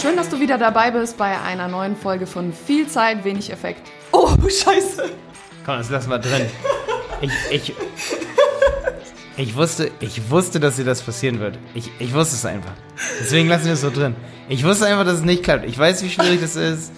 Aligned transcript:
Schön, 0.00 0.16
dass 0.16 0.28
du 0.28 0.38
wieder 0.38 0.58
dabei 0.58 0.92
bist 0.92 1.18
bei 1.18 1.40
einer 1.40 1.66
neuen 1.66 1.96
Folge 1.96 2.28
von 2.28 2.52
Viel 2.52 2.86
Zeit, 2.86 3.24
wenig 3.24 3.50
Effekt. 3.50 3.90
Oh, 4.12 4.30
scheiße. 4.42 5.10
Komm, 5.66 5.78
das 5.78 5.90
lassen 5.90 6.10
wir 6.10 6.20
drin. 6.20 6.46
Ich, 7.20 7.32
ich, 7.50 7.74
ich 9.36 9.56
wusste, 9.56 9.90
ich 9.98 10.30
wusste, 10.30 10.60
dass 10.60 10.76
dir 10.76 10.84
das 10.84 11.02
passieren 11.02 11.40
wird. 11.40 11.58
Ich, 11.74 11.90
ich 11.98 12.14
wusste 12.14 12.36
es 12.36 12.44
einfach. 12.44 12.74
Deswegen 13.18 13.48
lassen 13.48 13.64
wir 13.64 13.72
es 13.72 13.80
so 13.80 13.90
drin. 13.90 14.14
Ich 14.48 14.62
wusste 14.62 14.86
einfach, 14.86 15.04
dass 15.04 15.14
es 15.14 15.24
nicht 15.24 15.42
klappt. 15.42 15.66
Ich 15.66 15.76
weiß, 15.76 16.04
wie 16.04 16.10
schwierig 16.10 16.40
das 16.40 16.54
ist. 16.54 16.92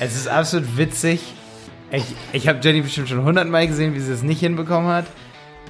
Es 0.00 0.16
ist 0.16 0.26
absolut 0.26 0.78
witzig. 0.78 1.20
Ich, 1.90 2.04
ich 2.32 2.48
habe 2.48 2.60
Jenny 2.62 2.80
bestimmt 2.80 3.10
schon 3.10 3.24
hundertmal 3.24 3.66
gesehen, 3.66 3.94
wie 3.94 4.00
sie 4.00 4.10
es 4.10 4.22
nicht 4.22 4.40
hinbekommen 4.40 4.90
hat. 4.90 5.04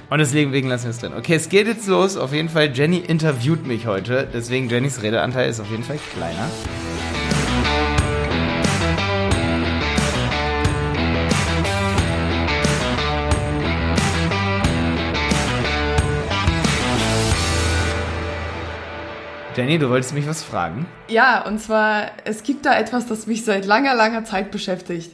Und 0.09 0.19
deswegen 0.19 0.67
lassen 0.67 0.83
wir 0.83 0.91
es 0.91 0.99
drin. 0.99 1.13
Okay, 1.17 1.35
es 1.35 1.49
geht 1.49 1.65
jetzt 1.65 1.87
los. 1.87 2.17
Auf 2.17 2.33
jeden 2.33 2.49
Fall, 2.49 2.71
Jenny 2.73 2.97
interviewt 2.97 3.65
mich 3.65 3.87
heute. 3.87 4.27
Deswegen, 4.31 4.69
Jennys 4.69 5.01
Redeanteil 5.01 5.49
ist 5.49 5.59
auf 5.59 5.71
jeden 5.71 5.83
Fall 5.83 5.97
kleiner. 6.13 6.49
Jenny, 19.55 19.77
du 19.77 19.89
wolltest 19.89 20.15
mich 20.15 20.27
was 20.27 20.43
fragen? 20.43 20.87
Ja, 21.07 21.45
und 21.45 21.59
zwar, 21.59 22.07
es 22.25 22.41
gibt 22.41 22.65
da 22.65 22.75
etwas, 22.77 23.05
das 23.05 23.27
mich 23.27 23.45
seit 23.45 23.65
langer, 23.65 23.93
langer 23.93 24.25
Zeit 24.25 24.49
beschäftigt. 24.49 25.11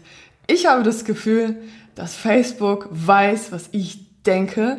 Ich 0.47 0.66
habe 0.66 0.83
das 0.83 1.03
Gefühl, 1.03 1.58
dass 1.95 2.16
Facebook 2.16 2.88
weiß, 2.89 3.52
was 3.52 3.67
ich 3.73 4.09
denke. 4.29 4.77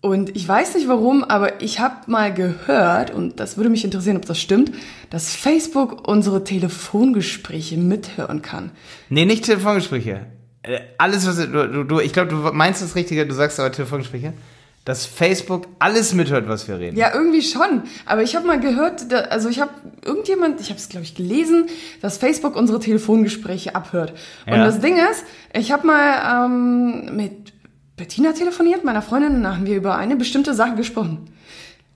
Und 0.00 0.34
ich 0.34 0.46
weiß 0.46 0.74
nicht 0.74 0.88
warum, 0.88 1.22
aber 1.22 1.62
ich 1.62 1.78
habe 1.78 2.10
mal 2.10 2.34
gehört, 2.34 3.12
und 3.12 3.38
das 3.38 3.56
würde 3.56 3.70
mich 3.70 3.84
interessieren, 3.84 4.16
ob 4.16 4.26
das 4.26 4.40
stimmt, 4.40 4.72
dass 5.10 5.34
Facebook 5.34 6.08
unsere 6.08 6.42
Telefongespräche 6.42 7.76
mithören 7.76 8.42
kann. 8.42 8.72
Nee, 9.08 9.24
nicht 9.24 9.44
Telefongespräche. 9.44 10.26
Äh, 10.62 10.80
alles, 10.98 11.26
was 11.26 11.36
du, 11.36 11.84
du 11.84 12.00
ich 12.00 12.12
glaube, 12.12 12.30
du 12.30 12.36
meinst 12.52 12.82
das 12.82 12.96
Richtige, 12.96 13.26
du 13.26 13.34
sagst 13.34 13.60
aber 13.60 13.70
Telefongespräche 13.70 14.32
dass 14.84 15.06
Facebook 15.06 15.68
alles 15.78 16.12
mithört, 16.12 16.48
was 16.48 16.66
wir 16.66 16.78
reden. 16.78 16.96
Ja, 16.96 17.14
irgendwie 17.14 17.42
schon. 17.42 17.82
Aber 18.04 18.22
ich 18.22 18.34
habe 18.34 18.46
mal 18.46 18.58
gehört, 18.58 19.12
also 19.30 19.48
ich 19.48 19.60
habe 19.60 19.70
irgendjemand, 20.04 20.60
ich 20.60 20.70
habe 20.70 20.78
es 20.78 20.88
glaube 20.88 21.04
ich 21.04 21.14
gelesen, 21.14 21.68
dass 22.00 22.18
Facebook 22.18 22.56
unsere 22.56 22.80
Telefongespräche 22.80 23.76
abhört. 23.76 24.12
Und 24.46 24.54
ja. 24.54 24.64
das 24.64 24.80
Ding 24.80 24.96
ist, 24.96 25.24
ich 25.52 25.70
habe 25.70 25.86
mal 25.86 26.46
ähm, 26.46 27.16
mit 27.16 27.52
Bettina 27.96 28.32
telefoniert, 28.32 28.84
meiner 28.84 29.02
Freundin, 29.02 29.36
und 29.36 29.46
haben 29.46 29.66
wir 29.66 29.76
über 29.76 29.96
eine 29.96 30.16
bestimmte 30.16 30.54
Sache 30.54 30.74
gesprochen. 30.74 31.30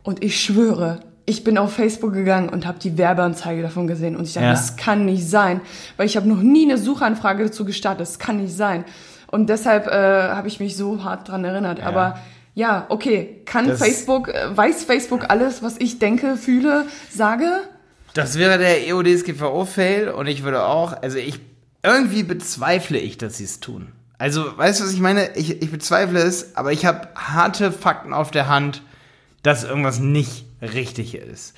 Und 0.03 0.23
ich 0.23 0.41
schwöre, 0.41 1.01
ich 1.25 1.43
bin 1.43 1.59
auf 1.59 1.73
Facebook 1.73 2.13
gegangen 2.13 2.49
und 2.49 2.67
habe 2.67 2.79
die 2.79 2.97
Werbeanzeige 2.97 3.63
davon 3.63 3.87
gesehen 3.89 4.15
und 4.17 4.25
ich 4.25 4.35
dachte, 4.35 4.47
ja. 4.47 4.53
das 4.53 4.77
kann 4.77 5.05
nicht 5.05 5.29
sein, 5.29 5.61
weil 5.97 6.07
ich 6.07 6.17
habe 6.17 6.29
noch 6.29 6.41
nie 6.41 6.65
eine 6.65 6.79
Suchanfrage 6.79 7.45
dazu 7.45 7.65
gestartet. 7.65 8.03
Das 8.03 8.19
kann 8.19 8.37
nicht 8.37 8.57
sein. 8.57 8.85
Und 9.27 9.49
deshalb 9.49 9.89
äh, 9.89 9.91
habe 9.91 10.47
ich 10.47 10.61
mich 10.61 10.77
so 10.77 11.03
hart 11.03 11.29
dran 11.29 11.45
erinnert. 11.45 11.81
Ja. 11.81 11.87
Aber 11.87 12.21
ja, 12.55 12.87
okay, 12.89 13.43
kann 13.45 13.67
das 13.67 13.81
Facebook, 13.81 14.29
äh, 14.29 14.57
weiß 14.57 14.85
Facebook 14.85 15.29
alles, 15.29 15.63
was 15.63 15.77
ich 15.79 15.99
denke, 15.99 16.37
fühle, 16.37 16.87
sage? 17.11 17.49
Das 18.15 18.39
wäre 18.39 18.57
der 18.57 18.87
EODSGVO-Fail 18.87 20.09
und 20.09 20.29
ich 20.29 20.45
würde 20.45 20.65
auch, 20.65 21.03
also 21.03 21.19
ich, 21.19 21.41
irgendwie 21.83 22.23
bezweifle 22.23 22.99
ich, 22.99 23.19
dass 23.19 23.39
sie 23.39 23.45
es 23.45 23.61
tun. 23.61 23.89
Also, 24.19 24.57
weißt 24.57 24.81
du, 24.81 24.85
was 24.85 24.93
ich 24.93 25.01
meine? 25.01 25.37
Ich, 25.37 25.63
ich 25.63 25.71
bezweifle 25.71 26.21
es, 26.21 26.57
aber 26.57 26.73
ich 26.73 26.87
habe 26.87 27.09
harte 27.15 27.71
Fakten 27.73 28.13
auf 28.13 28.31
der 28.31 28.49
Hand, 28.49 28.83
dass 29.43 29.65
irgendwas 29.65 29.99
nicht 29.99 30.47
richtig 30.63 31.15
ist. 31.15 31.55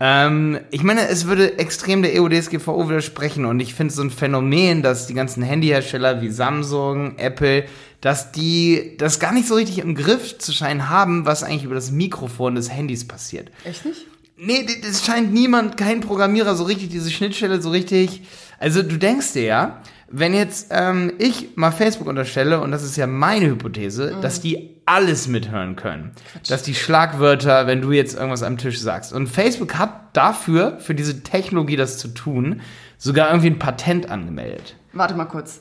Ähm, 0.00 0.60
ich 0.70 0.84
meine, 0.84 1.08
es 1.08 1.26
würde 1.26 1.58
extrem 1.58 2.02
der 2.02 2.14
EODSGVO 2.14 2.88
widersprechen 2.88 3.44
und 3.44 3.58
ich 3.60 3.74
finde 3.74 3.92
so 3.92 4.02
ein 4.02 4.10
Phänomen, 4.10 4.82
dass 4.82 5.08
die 5.08 5.14
ganzen 5.14 5.42
Handyhersteller 5.42 6.22
wie 6.22 6.30
Samsung, 6.30 7.18
Apple 7.18 7.64
dass 8.00 8.30
die 8.32 8.94
das 8.98 9.18
gar 9.18 9.32
nicht 9.32 9.48
so 9.48 9.54
richtig 9.54 9.78
im 9.78 9.94
Griff 9.94 10.38
zu 10.38 10.52
scheinen 10.52 10.88
haben, 10.88 11.26
was 11.26 11.42
eigentlich 11.42 11.64
über 11.64 11.74
das 11.74 11.90
Mikrofon 11.90 12.54
des 12.54 12.70
Handys 12.70 13.06
passiert. 13.06 13.50
Echt 13.64 13.84
nicht? 13.84 14.06
Nee, 14.36 14.66
das 14.82 15.04
scheint 15.04 15.32
niemand, 15.32 15.76
kein 15.76 16.00
Programmierer 16.00 16.54
so 16.54 16.62
richtig, 16.64 16.90
diese 16.90 17.10
Schnittstelle 17.10 17.60
so 17.60 17.70
richtig. 17.70 18.22
Also 18.60 18.82
du 18.82 18.96
denkst 18.96 19.32
dir 19.32 19.42
ja, 19.42 19.82
wenn 20.10 20.34
jetzt 20.34 20.68
ähm, 20.70 21.12
ich 21.18 21.56
mal 21.56 21.70
Facebook 21.70 22.08
unterstelle, 22.08 22.60
und 22.60 22.70
das 22.70 22.82
ist 22.82 22.96
ja 22.96 23.06
meine 23.06 23.46
Hypothese, 23.46 24.14
mhm. 24.16 24.22
dass 24.22 24.40
die 24.40 24.80
alles 24.86 25.28
mithören 25.28 25.76
können. 25.76 26.12
Quatsch. 26.32 26.50
Dass 26.50 26.62
die 26.62 26.74
Schlagwörter, 26.74 27.66
wenn 27.66 27.82
du 27.82 27.92
jetzt 27.92 28.14
irgendwas 28.16 28.42
am 28.42 28.56
Tisch 28.56 28.80
sagst. 28.80 29.12
Und 29.12 29.26
Facebook 29.26 29.74
hat 29.74 30.16
dafür, 30.16 30.78
für 30.80 30.94
diese 30.94 31.22
Technologie 31.22 31.76
das 31.76 31.98
zu 31.98 32.08
tun, 32.08 32.62
sogar 32.96 33.28
irgendwie 33.28 33.50
ein 33.50 33.58
Patent 33.58 34.10
angemeldet. 34.10 34.76
Warte 34.92 35.14
mal 35.14 35.26
kurz. 35.26 35.60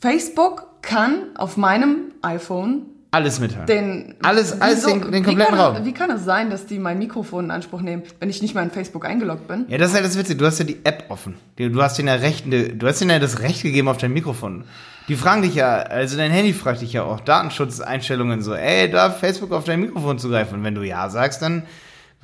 Facebook 0.00 0.82
kann 0.82 1.36
auf 1.36 1.56
meinem 1.56 2.12
iPhone 2.22 2.86
alles 3.14 3.38
mithören. 3.38 3.66
Den, 3.66 4.14
alles, 4.22 4.60
alles 4.60 4.84
den, 4.84 5.12
den 5.12 5.24
kompletten 5.24 5.54
wie 5.54 5.58
Raum. 5.58 5.84
Wie 5.84 5.92
kann 5.92 6.10
es 6.10 6.24
sein, 6.24 6.50
dass 6.50 6.66
die 6.66 6.78
mein 6.78 6.98
Mikrofon 6.98 7.44
in 7.44 7.50
Anspruch 7.52 7.80
nehmen, 7.80 8.02
wenn 8.18 8.28
ich 8.28 8.42
nicht 8.42 8.54
mal 8.54 8.62
in 8.62 8.70
Facebook 8.70 9.06
eingeloggt 9.06 9.46
bin? 9.46 9.66
Ja, 9.68 9.78
das 9.78 9.90
ist 9.90 9.96
ja 9.96 10.02
das 10.02 10.18
Witzige. 10.18 10.38
Du 10.38 10.46
hast 10.46 10.58
ja 10.58 10.64
die 10.64 10.84
App 10.84 11.04
offen. 11.08 11.36
Du 11.56 11.80
hast 11.80 11.96
denen 11.96 12.08
ja 12.08 12.14
Recht, 12.14 12.44
du 12.46 12.86
hast 12.86 13.00
denen 13.00 13.10
ja 13.10 13.18
das 13.20 13.40
Recht 13.40 13.62
gegeben 13.62 13.88
auf 13.88 13.98
dein 13.98 14.12
Mikrofon. 14.12 14.64
Die 15.08 15.16
fragen 15.16 15.42
dich 15.42 15.54
ja, 15.54 15.76
also 15.76 16.16
dein 16.16 16.30
Handy 16.30 16.52
fragt 16.52 16.80
dich 16.80 16.92
ja 16.92 17.04
auch 17.04 17.20
Datenschutzeinstellungen 17.20 18.42
so, 18.42 18.54
ey, 18.54 18.90
darf 18.90 19.20
Facebook 19.20 19.52
auf 19.52 19.64
dein 19.64 19.80
Mikrofon 19.80 20.18
zugreifen? 20.18 20.58
Und 20.58 20.64
wenn 20.64 20.74
du 20.74 20.82
ja 20.82 21.08
sagst, 21.08 21.42
dann 21.42 21.64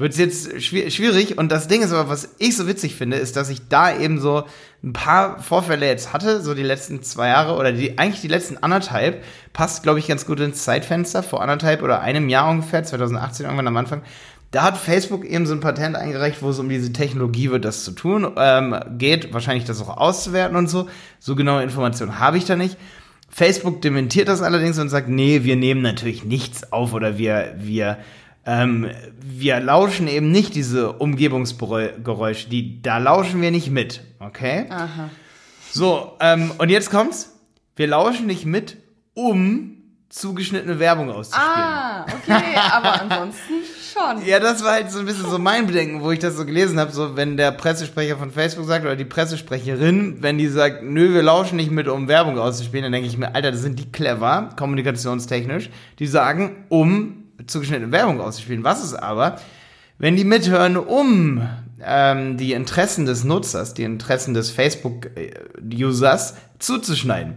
wird 0.00 0.12
es 0.12 0.18
jetzt 0.18 0.62
schwierig. 0.62 1.36
Und 1.36 1.52
das 1.52 1.68
Ding 1.68 1.82
ist 1.82 1.92
aber, 1.92 2.08
was 2.08 2.34
ich 2.38 2.56
so 2.56 2.66
witzig 2.66 2.94
finde, 2.94 3.18
ist, 3.18 3.36
dass 3.36 3.50
ich 3.50 3.68
da 3.68 3.94
eben 3.94 4.18
so 4.18 4.44
ein 4.82 4.94
paar 4.94 5.38
Vorfälle 5.42 5.86
jetzt 5.86 6.14
hatte, 6.14 6.40
so 6.40 6.54
die 6.54 6.62
letzten 6.62 7.02
zwei 7.02 7.28
Jahre 7.28 7.56
oder 7.56 7.70
die, 7.70 7.98
eigentlich 7.98 8.22
die 8.22 8.28
letzten 8.28 8.56
anderthalb, 8.56 9.22
passt, 9.52 9.82
glaube 9.82 9.98
ich, 9.98 10.08
ganz 10.08 10.24
gut 10.24 10.40
ins 10.40 10.64
Zeitfenster, 10.64 11.22
vor 11.22 11.42
anderthalb 11.42 11.82
oder 11.82 12.00
einem 12.00 12.30
Jahr 12.30 12.50
ungefähr, 12.50 12.82
2018 12.82 13.44
irgendwann 13.44 13.68
am 13.68 13.76
Anfang. 13.76 14.00
Da 14.52 14.62
hat 14.62 14.78
Facebook 14.78 15.26
eben 15.26 15.46
so 15.46 15.52
ein 15.52 15.60
Patent 15.60 15.96
eingereicht, 15.96 16.40
wo 16.40 16.48
es 16.48 16.58
um 16.58 16.70
diese 16.70 16.94
Technologie 16.94 17.50
wird, 17.50 17.66
das 17.66 17.84
zu 17.84 17.92
tun 17.92 18.32
ähm, 18.36 18.74
geht, 18.96 19.34
wahrscheinlich 19.34 19.64
das 19.64 19.82
auch 19.82 19.94
auszuwerten 19.96 20.56
und 20.56 20.68
so. 20.68 20.88
So 21.18 21.36
genaue 21.36 21.62
Informationen 21.62 22.18
habe 22.18 22.38
ich 22.38 22.46
da 22.46 22.56
nicht. 22.56 22.78
Facebook 23.28 23.82
dementiert 23.82 24.28
das 24.28 24.40
allerdings 24.40 24.78
und 24.78 24.88
sagt, 24.88 25.08
nee, 25.08 25.44
wir 25.44 25.56
nehmen 25.56 25.82
natürlich 25.82 26.24
nichts 26.24 26.72
auf 26.72 26.94
oder 26.94 27.18
wir, 27.18 27.54
wir 27.58 27.98
ähm, 28.46 28.90
wir 29.20 29.60
lauschen 29.60 30.08
eben 30.08 30.30
nicht 30.30 30.54
diese 30.54 30.92
Umgebungsgeräusche, 30.92 32.48
die, 32.48 32.82
da 32.82 32.98
lauschen 32.98 33.42
wir 33.42 33.50
nicht 33.50 33.70
mit, 33.70 34.02
okay? 34.18 34.66
Aha. 34.70 35.10
So, 35.72 36.16
ähm, 36.20 36.52
und 36.58 36.68
jetzt 36.68 36.90
kommt's. 36.90 37.36
Wir 37.76 37.86
lauschen 37.86 38.26
nicht 38.26 38.44
mit, 38.44 38.76
um 39.14 39.76
zugeschnittene 40.10 40.80
Werbung 40.80 41.10
auszuspielen. 41.10 41.48
Ah, 41.48 42.04
okay, 42.04 42.56
aber 42.72 43.00
ansonsten 43.00 43.54
schon. 43.92 44.26
Ja, 44.26 44.40
das 44.40 44.64
war 44.64 44.72
halt 44.72 44.90
so 44.90 44.98
ein 44.98 45.06
bisschen 45.06 45.30
so 45.30 45.38
mein 45.38 45.68
Bedenken, 45.68 46.02
wo 46.02 46.10
ich 46.10 46.18
das 46.18 46.36
so 46.36 46.44
gelesen 46.44 46.80
habe, 46.80 46.90
so 46.90 47.16
wenn 47.16 47.36
der 47.36 47.52
Pressesprecher 47.52 48.16
von 48.16 48.32
Facebook 48.32 48.66
sagt 48.66 48.84
oder 48.84 48.96
die 48.96 49.04
Pressesprecherin, 49.04 50.16
wenn 50.20 50.36
die 50.36 50.48
sagt, 50.48 50.82
nö, 50.82 51.14
wir 51.14 51.22
lauschen 51.22 51.56
nicht 51.56 51.70
mit, 51.70 51.86
um 51.86 52.08
Werbung 52.08 52.38
auszuspielen, 52.38 52.84
dann 52.84 52.92
denke 52.92 53.08
ich 53.08 53.16
mir, 53.16 53.34
Alter, 53.36 53.52
das 53.52 53.62
sind 53.62 53.78
die 53.78 53.92
clever, 53.92 54.50
kommunikationstechnisch, 54.58 55.70
die 56.00 56.06
sagen, 56.08 56.64
um 56.68 57.19
zugeschnittene 57.46 57.92
Werbung 57.92 58.20
auszuspielen. 58.20 58.64
Was 58.64 58.82
ist 58.82 58.94
aber, 58.94 59.40
wenn 59.98 60.16
die 60.16 60.24
mithören, 60.24 60.76
um 60.76 61.42
ähm, 61.84 62.36
die 62.36 62.52
Interessen 62.52 63.06
des 63.06 63.24
Nutzers, 63.24 63.74
die 63.74 63.84
Interessen 63.84 64.34
des 64.34 64.50
Facebook-Users 64.50 66.34
zuzuschneiden? 66.58 67.34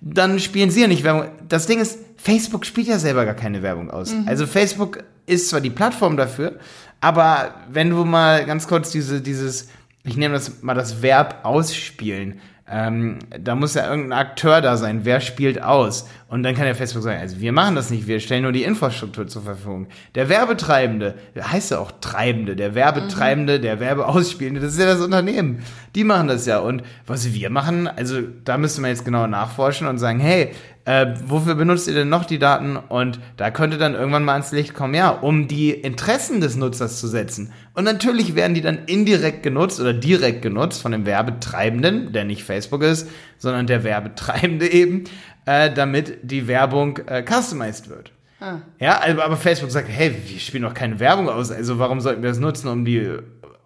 Dann 0.00 0.38
spielen 0.38 0.70
sie 0.70 0.82
ja 0.82 0.88
nicht 0.88 1.04
Werbung. 1.04 1.30
Das 1.48 1.66
Ding 1.66 1.80
ist, 1.80 1.98
Facebook 2.16 2.66
spielt 2.66 2.86
ja 2.86 2.98
selber 2.98 3.24
gar 3.24 3.34
keine 3.34 3.62
Werbung 3.62 3.90
aus. 3.90 4.12
Mhm. 4.12 4.28
Also 4.28 4.46
Facebook 4.46 5.04
ist 5.26 5.48
zwar 5.48 5.60
die 5.60 5.70
Plattform 5.70 6.16
dafür, 6.16 6.58
aber 7.00 7.54
wenn 7.70 7.90
du 7.90 8.04
mal 8.04 8.44
ganz 8.44 8.68
kurz 8.68 8.90
diese, 8.90 9.20
dieses, 9.20 9.68
ich 10.04 10.16
nehme 10.16 10.34
das 10.34 10.62
mal 10.62 10.74
das 10.74 11.02
Verb 11.02 11.40
ausspielen, 11.42 12.40
ähm, 12.68 13.18
da 13.38 13.54
muss 13.54 13.74
ja 13.74 13.88
irgendein 13.88 14.18
Akteur 14.18 14.60
da 14.60 14.76
sein. 14.76 15.00
Wer 15.04 15.20
spielt 15.20 15.62
aus? 15.62 16.08
Und 16.28 16.42
dann 16.42 16.56
kann 16.56 16.64
der 16.64 16.74
Facebook 16.74 17.04
sagen, 17.04 17.20
also 17.20 17.40
wir 17.40 17.52
machen 17.52 17.76
das 17.76 17.90
nicht, 17.90 18.08
wir 18.08 18.18
stellen 18.18 18.42
nur 18.42 18.50
die 18.50 18.64
Infrastruktur 18.64 19.28
zur 19.28 19.42
Verfügung. 19.42 19.86
Der 20.16 20.28
Werbetreibende, 20.28 21.14
der 21.36 21.52
heißt 21.52 21.70
ja 21.70 21.78
auch 21.78 21.92
Treibende, 22.00 22.56
der 22.56 22.74
Werbetreibende, 22.74 23.58
mhm. 23.58 23.62
der 23.62 23.78
Werbeausspielende, 23.78 24.60
das 24.60 24.72
ist 24.72 24.80
ja 24.80 24.86
das 24.86 25.00
Unternehmen. 25.00 25.62
Die 25.94 26.02
machen 26.02 26.26
das 26.26 26.44
ja. 26.44 26.58
Und 26.58 26.82
was 27.06 27.32
wir 27.32 27.48
machen, 27.48 27.86
also 27.86 28.22
da 28.44 28.58
müsste 28.58 28.80
man 28.80 28.90
jetzt 28.90 29.04
genauer 29.04 29.28
nachforschen 29.28 29.86
und 29.86 29.98
sagen, 29.98 30.18
hey, 30.18 30.50
äh, 30.84 31.14
wofür 31.26 31.56
benutzt 31.56 31.88
ihr 31.88 31.94
denn 31.94 32.08
noch 32.08 32.24
die 32.24 32.38
Daten? 32.38 32.76
Und 32.76 33.20
da 33.36 33.50
könnte 33.50 33.76
dann 33.76 33.94
irgendwann 33.94 34.24
mal 34.24 34.32
ans 34.32 34.52
Licht 34.52 34.74
kommen, 34.74 34.94
ja, 34.94 35.10
um 35.10 35.48
die 35.48 35.70
Interessen 35.70 36.40
des 36.40 36.56
Nutzers 36.56 37.00
zu 37.00 37.08
setzen. 37.08 37.52
Und 37.74 37.84
natürlich 37.84 38.34
werden 38.34 38.54
die 38.54 38.60
dann 38.60 38.84
indirekt 38.86 39.42
genutzt 39.42 39.80
oder 39.80 39.92
direkt 39.92 40.42
genutzt 40.42 40.80
von 40.82 40.92
dem 40.92 41.04
Werbetreibenden, 41.04 42.12
der 42.12 42.24
nicht 42.24 42.44
Facebook 42.44 42.82
ist, 42.82 43.08
sondern 43.38 43.66
der 43.66 43.84
Werbetreibende 43.84 44.66
eben, 44.72 45.04
äh, 45.46 45.72
damit 45.72 46.18
die 46.22 46.46
Werbung 46.46 46.98
äh, 47.06 47.24
customized 47.24 47.88
wird. 47.88 48.12
Ah. 48.38 48.58
Ja, 48.78 49.00
aber 49.02 49.36
Facebook 49.36 49.70
sagt, 49.70 49.88
hey, 49.88 50.14
wir 50.26 50.38
spielen 50.38 50.64
doch 50.64 50.74
keine 50.74 51.00
Werbung 51.00 51.28
aus, 51.30 51.50
also 51.50 51.78
warum 51.78 52.00
sollten 52.00 52.22
wir 52.22 52.28
das 52.28 52.38
nutzen, 52.38 52.68
um 52.68 52.84
die 52.84 53.18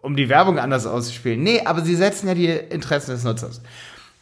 um 0.02 0.16
die 0.16 0.28
Werbung 0.28 0.58
anders 0.58 0.86
auszuspielen. 0.86 1.42
Nee, 1.42 1.62
aber 1.64 1.82
sie 1.82 1.94
setzen 1.94 2.28
ja 2.28 2.34
die 2.34 2.46
Interessen 2.46 3.10
des 3.12 3.24
Nutzers. 3.24 3.60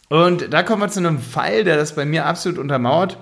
Und 0.09 0.53
da 0.53 0.63
kommen 0.63 0.83
wir 0.83 0.89
zu 0.89 1.01
einem 1.01 1.19
Fall, 1.19 1.65
der 1.65 1.77
das 1.77 1.95
bei 1.95 2.05
mir 2.05 2.27
absolut 2.27 2.59
untermauert. 2.59 3.19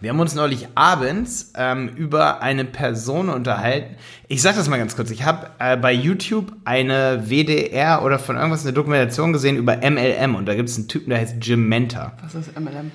Wir 0.00 0.10
haben 0.10 0.20
uns 0.20 0.34
neulich 0.34 0.68
abends 0.74 1.52
ähm, 1.56 1.88
über 1.88 2.42
eine 2.42 2.64
Person 2.64 3.28
unterhalten. 3.28 3.96
Ich 4.28 4.42
sag 4.42 4.56
das 4.56 4.68
mal 4.68 4.76
ganz 4.76 4.96
kurz. 4.96 5.10
Ich 5.10 5.24
habe 5.24 5.50
äh, 5.58 5.76
bei 5.76 5.92
YouTube 5.92 6.52
eine 6.64 7.24
WDR 7.28 8.02
oder 8.02 8.18
von 8.18 8.36
irgendwas 8.36 8.64
eine 8.64 8.72
Dokumentation 8.72 9.32
gesehen 9.32 9.56
über 9.56 9.76
MLM 9.76 10.34
und 10.34 10.46
da 10.46 10.54
gibt 10.54 10.68
es 10.68 10.76
einen 10.76 10.88
Typen, 10.88 11.10
der 11.10 11.20
heißt 11.20 11.36
Jim 11.40 11.68
Mentor. 11.68 12.12
Was 12.22 12.34
ist 12.34 12.58
MLM? 12.58 12.90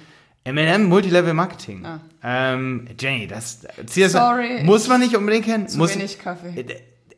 MLM 0.53 0.85
Multilevel 0.85 1.33
Marketing. 1.33 1.85
Ah. 1.85 1.99
Ähm, 2.23 2.87
Jenny, 2.99 3.27
das, 3.27 3.61
das 3.61 4.11
Sorry, 4.11 4.63
muss 4.63 4.87
man 4.87 5.01
nicht 5.01 5.15
unbedingt 5.15 5.45
kennen. 5.45 5.67
Zu 5.67 5.77
muss, 5.77 5.95
wenig 5.95 6.19
Kaffee. 6.19 6.65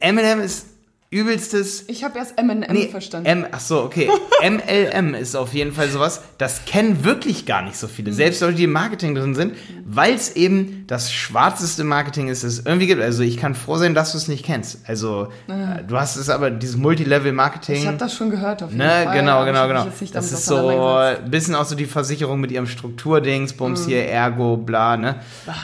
MLM 0.02 0.42
ist 0.42 0.68
übelstes. 1.12 1.84
Ich 1.90 2.06
habe 2.06 2.18
erst 2.18 2.38
M&M 2.38 2.64
nee, 2.72 2.88
verstanden. 2.88 3.26
M, 3.28 3.46
ach 3.52 3.60
so, 3.60 3.84
okay. 3.84 4.10
MLM 4.42 5.14
ist 5.14 5.36
auf 5.36 5.54
jeden 5.54 5.74
Fall 5.74 5.90
sowas, 5.90 6.22
das 6.38 6.64
kennen 6.64 7.04
wirklich 7.04 7.46
gar 7.46 7.62
nicht 7.62 7.76
so 7.76 7.90
viele. 7.90 8.14
Selbst 8.14 8.40
Leute, 8.40 8.56
die 8.56 8.64
im 8.64 8.72
Marketing 8.72 9.14
drin 9.14 9.36
sind, 9.36 9.56
weil 9.86 10.14
es 10.14 10.38
eben 10.38 10.86
das 10.88 11.12
schwarzeste 11.12 11.84
Marketing 11.84 12.30
ist, 12.30 12.46
das 12.46 12.54
es 12.54 12.66
irgendwie 12.66 12.88
gibt. 12.88 13.02
Also 13.02 13.24
ich 13.24 13.36
kann 13.36 13.56
froh 13.56 13.76
sein, 13.76 13.94
dass 13.94 14.14
du 14.14 14.18
es 14.20 14.30
nicht 14.30 14.46
kennst. 14.46 14.80
Also 14.88 15.28
ja. 15.48 15.82
Du 15.82 15.98
hast 15.98 16.16
es 16.16 16.30
aber, 16.30 16.50
dieses 16.50 16.78
Multilevel-Marketing. 16.78 17.76
Ich 17.76 17.88
habe 17.88 17.98
das 17.98 18.16
schon 18.16 18.30
gehört 18.30 18.64
auf 18.64 18.70
jeden 18.70 18.80
ne, 18.80 19.04
Fall. 19.04 19.18
Genau, 19.18 19.44
genau, 19.44 19.68
genau. 19.68 19.88
Das 20.14 20.32
ist 20.32 20.46
so 20.46 20.98
ein 20.98 21.30
bisschen 21.30 21.56
auch 21.56 21.66
so 21.66 21.76
die 21.76 21.88
Versicherung 21.88 22.40
mit 22.40 22.52
ihrem 22.52 22.68
Strukturdings, 22.68 23.52
Bums 23.52 23.82
mhm. 23.82 23.90
hier, 23.90 24.06
Ergo, 24.06 24.56
bla, 24.56 24.96
ne. 24.96 25.18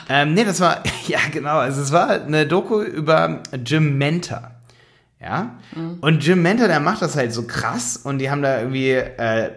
Ähm, 0.10 0.34
nee, 0.34 0.44
das 0.44 0.60
war, 0.60 0.84
ja 1.08 1.20
genau, 1.32 1.60
also 1.60 1.82
es 1.82 1.94
war 1.94 2.10
eine 2.10 2.46
Doku 2.46 2.82
über 2.82 3.40
Jim 3.66 3.98
Mentor. 3.98 4.57
Ja. 5.20 5.56
Mhm. 5.76 5.98
Und 6.02 6.26
Jim 6.26 6.42
Mentor, 6.42 6.68
der 6.68 6.80
macht 6.80 7.02
das 7.02 7.16
halt 7.16 7.34
so 7.34 7.44
krass 7.44 7.98
und 7.98 8.20
die 8.20 8.30
haben 8.30 8.42
da 8.42 8.60
irgendwie, 8.60 8.92
äh, 8.92 9.52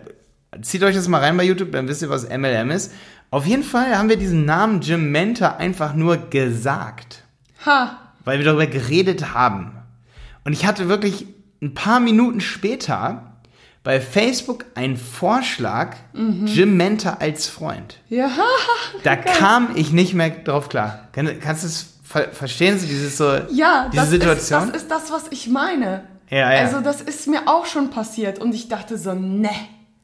zieht 0.63 0.83
euch 0.83 0.95
das 0.95 1.09
mal 1.09 1.21
rein 1.21 1.37
bei 1.37 1.45
YouTube, 1.45 1.73
dann 1.73 1.89
wisst 1.89 2.03
ihr, 2.03 2.11
was 2.11 2.29
MLM 2.29 2.71
ist. 2.71 2.93
Auf 3.31 3.47
jeden 3.47 3.63
Fall 3.63 3.97
haben 3.97 4.09
wir 4.09 4.17
diesen 4.17 4.45
Namen 4.45 4.81
Jim 4.81 5.13
Mentor 5.13 5.59
einfach 5.59 5.95
nur 5.95 6.17
gesagt. 6.17 7.25
Ha. 7.65 7.99
Weil 8.25 8.39
wir 8.39 8.45
darüber 8.45 8.67
geredet 8.67 9.35
haben. 9.35 9.73
Und 10.45 10.53
ich 10.53 10.67
hatte 10.67 10.89
wirklich 10.89 11.27
ein 11.63 11.75
paar 11.75 12.01
Minuten 12.01 12.41
später 12.41 13.31
bei 13.83 14.01
Facebook 14.01 14.67
einen 14.75 14.97
Vorschlag, 14.97 15.97
mhm. 16.13 16.47
Jim 16.47 16.77
Mentor 16.77 17.21
als 17.21 17.47
Freund. 17.47 17.99
Ja. 18.09 18.31
Da 19.05 19.15
geil. 19.15 19.33
kam 19.39 19.71
ich 19.77 19.93
nicht 19.93 20.13
mehr 20.13 20.29
drauf 20.29 20.69
klar. 20.69 21.09
kannst 21.13 21.63
du 21.63 21.69
es 21.69 22.00
Ver 22.11 22.33
verstehen 22.33 22.77
Sie 22.77 22.89
dieses 22.89 23.19
so, 23.19 23.39
ja, 23.53 23.89
diese 23.93 24.03
das 24.03 24.11
Situation? 24.11 24.63
Ist, 24.65 24.75
das 24.75 24.83
ist 24.83 24.91
das, 24.91 25.13
was 25.13 25.23
ich 25.31 25.47
meine. 25.47 26.03
Ja, 26.29 26.53
ja. 26.53 26.65
Also 26.65 26.81
das 26.81 27.01
ist 27.01 27.29
mir 27.29 27.43
auch 27.47 27.67
schon 27.67 27.91
passiert 27.91 28.41
und 28.41 28.53
ich 28.53 28.69
dachte 28.69 28.99
so, 28.99 29.15
ne. 29.15 29.51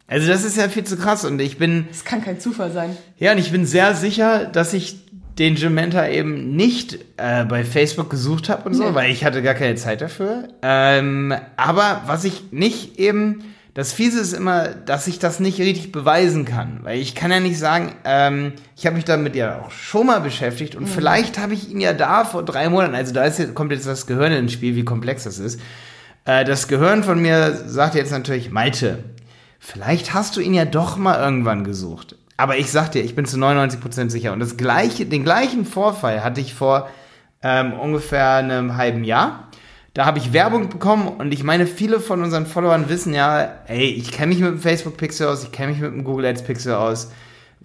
Also 0.07 0.29
das 0.29 0.45
ist 0.45 0.57
ja 0.57 0.69
viel 0.69 0.85
zu 0.85 0.97
krass 0.97 1.25
und 1.25 1.41
ich 1.41 1.59
bin... 1.59 1.89
Das 1.89 2.05
kann 2.05 2.23
kein 2.23 2.39
Zufall 2.39 2.71
sein. 2.71 2.97
Ja, 3.19 3.33
und 3.33 3.39
ich 3.39 3.51
bin 3.51 3.67
sehr 3.67 3.97
sicher, 3.97 4.45
dass 4.45 4.73
ich 4.73 5.01
den 5.37 5.57
Gementa 5.57 6.07
eben 6.07 6.55
nicht 6.55 6.97
äh, 7.17 7.45
bei 7.45 7.65
Facebook 7.65 8.09
gesucht 8.09 8.51
habe 8.51 8.69
und 8.69 8.75
so, 8.75 8.85
nee. 8.85 8.95
weil 8.95 9.11
ich 9.11 9.25
hatte 9.25 9.43
gar 9.43 9.55
keine 9.55 9.75
Zeit 9.75 10.01
dafür. 10.01 10.47
Ähm, 10.63 11.35
aber 11.57 12.03
was 12.07 12.23
ich 12.23 12.53
nicht 12.53 13.01
eben 13.01 13.43
das 13.77 13.93
Fiese 13.93 14.21
ist 14.21 14.33
immer, 14.33 14.69
dass 14.69 15.07
ich 15.07 15.19
das 15.19 15.39
nicht 15.39 15.59
richtig 15.59 15.93
beweisen 15.93 16.47
kann. 16.47 16.79
Weil 16.81 16.99
ich 16.99 17.15
kann 17.15 17.31
ja 17.31 17.41
nicht 17.41 17.59
sagen, 17.59 17.93
ähm, 18.07 18.55
ich 18.75 18.87
habe 18.87 18.97
mich 18.97 19.05
damit 19.05 19.37
ja 19.37 19.61
auch 19.61 19.71
schon 19.71 20.07
mal 20.07 20.23
beschäftigt 20.23 20.75
und 20.77 20.85
mhm. 20.85 20.89
vielleicht 20.89 21.39
habe 21.39 21.53
ich 21.53 21.71
ihn 21.71 21.83
ja 21.83 21.93
da 21.93 22.25
vor 22.25 22.43
drei 22.43 22.71
Monaten, 22.71 22.95
also 22.95 23.13
da 23.13 23.25
ist 23.25 23.55
kommt 23.55 23.73
jetzt 23.73 23.87
das 23.87 24.07
Gehirn 24.07 24.33
ins 24.33 24.53
Spiel, 24.53 24.77
wie 24.77 24.85
komplex 24.87 25.25
das 25.25 25.39
ist. 25.39 25.61
Äh, 26.25 26.47
das 26.47 26.69
Gehirn 26.69 27.05
von 27.05 27.21
mir 27.21 27.55
sagt 27.67 27.95
jetzt 27.97 28.13
natürlich, 28.13 28.51
Malte, 28.51 29.05
vielleicht 29.59 30.15
hast 30.15 30.39
du 30.39 30.41
ihn 30.41 30.55
ja 30.55 30.65
doch 30.65 30.97
mal 30.97 31.23
irgendwann 31.23 31.63
gesucht. 31.63 32.17
Aber 32.39 32.57
ich 32.57 32.71
sag 32.71 32.93
dir, 32.93 33.05
ich 33.05 33.15
bin 33.15 33.27
zu 33.27 33.37
99% 33.37 34.09
sicher. 34.09 34.33
Und 34.33 34.41
das 34.41 34.57
gleiche, 34.57 35.05
den 35.05 35.23
gleichen 35.23 35.67
Vorfall 35.67 36.25
hatte 36.25 36.41
ich 36.41 36.55
vor 36.55 36.89
ähm, 37.43 37.75
ungefähr 37.75 38.37
einem 38.37 38.79
halben 38.79 39.05
Jahr. 39.05 39.51
Da 39.97 40.05
habe 40.05 40.19
ich 40.19 40.35
Werbung 40.35 40.69
bekommen 40.69 41.09
und 41.09 41.33
ich 41.33 41.43
meine, 41.43 41.67
viele 41.67 42.01
von 42.01 42.23
unseren 42.23 42.45
Followern 42.45 42.91
wissen 42.91 43.15
ja, 43.15 43.61
ey, 43.67 43.87
ich 43.87 44.13
kenne 44.13 44.27
mich 44.27 44.41
mit 44.41 44.51
dem 44.51 44.59
Facebook 44.59 44.99
Pixel 44.99 45.27
aus, 45.27 45.43
ich 45.43 45.53
kenne 45.53 45.73
mich 45.73 45.81
mit 45.81 45.91
dem 45.91 46.05
Google 46.05 46.27
Ads 46.27 46.43
Pixel 46.43 46.75
aus. 46.75 47.11